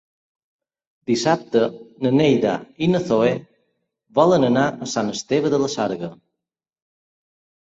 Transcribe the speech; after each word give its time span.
Dissabte 1.09 1.59
na 2.05 2.11
Neida 2.19 2.53
i 2.85 2.87
na 2.93 3.01
Zoè 3.09 3.35
volen 4.21 4.47
anar 4.49 4.65
a 4.87 4.89
Sant 4.95 5.13
Esteve 5.19 5.53
de 5.57 5.61
la 5.67 5.71
Sarga. 5.77 6.11